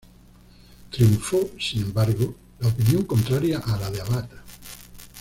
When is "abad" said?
4.01-4.27